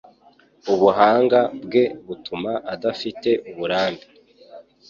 [0.73, 4.05] Ubuhanga bwe butuma adafite uburambe.